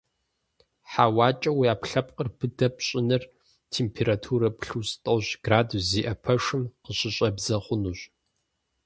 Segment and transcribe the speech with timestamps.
[0.91, 3.23] ХьэуакӀэ уи Ӏэпкълъэпкъыр быдэ пщӀыныр
[3.73, 7.99] температурэ плюс тӀощӀ градус зиӀэ пэшым къыщыщӀэбдзэ хъунущ.